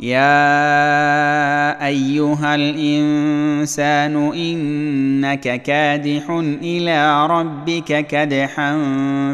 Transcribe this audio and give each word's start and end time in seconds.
يا 0.00 1.86
ايها 1.86 2.54
الانسان 2.54 4.16
انك 4.32 5.62
كادح 5.62 6.30
إلى 6.62 7.26
ربك 7.26 8.06
كدحا 8.06 8.78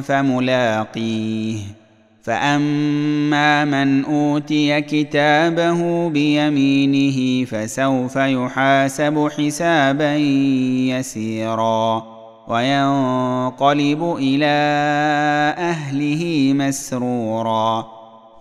فملاقيه 0.00 1.58
فاما 2.22 3.64
من 3.64 4.05
اوتي 4.05 4.80
كتابه 4.80 6.08
بيمينه 6.08 7.44
فسوف 7.44 8.16
يحاسب 8.16 9.28
حسابا 9.38 10.16
يسيرا 10.96 12.05
وينقلب 12.48 14.16
إلى 14.19 14.55
اهله 15.58 16.52
مسرورا 16.56 18.03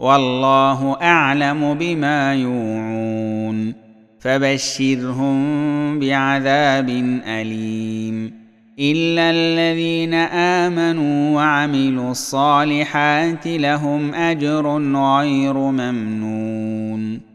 والله 0.00 0.96
أعلم 1.02 1.74
بما 1.74 2.34
يوعون 2.34 3.74
فبشرهم 4.20 5.38
بعذاب 5.98 6.88
أليم 7.26 8.32
إلا 8.78 9.30
الذين 9.30 10.14
آمنوا 10.64 11.36
وعملوا 11.36 12.10
الصالحات 12.10 13.46
لهم 13.46 14.14
أجر 14.14 14.78
غير 14.96 15.54
ممنون 15.54 17.29